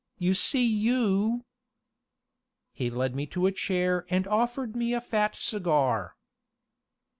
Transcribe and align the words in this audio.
You 0.17 0.33
see 0.33 0.65
you" 0.65 1.45
He 2.73 2.89
led 2.89 3.13
me 3.15 3.27
to 3.27 3.45
a 3.45 3.51
chair 3.51 4.07
and 4.09 4.25
offered 4.25 4.75
me 4.75 4.95
a 4.95 4.99
fat 4.99 5.35
cigar. 5.35 6.17